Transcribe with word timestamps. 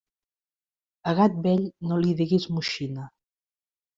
A 1.11 1.13
gat 1.19 1.35
vell, 1.43 1.67
no 1.91 1.99
li 2.05 2.15
diguis 2.21 2.47
moixina. 2.55 3.07